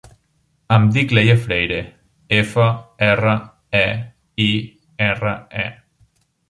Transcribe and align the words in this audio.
Em 0.77 0.87
dic 0.95 1.13
Leia 1.17 1.35
Freire: 1.43 1.77
efa, 2.39 2.65
erra, 3.11 3.37
e, 3.83 3.87
i, 4.49 4.53
erra, 5.13 5.41
e. 5.69 5.73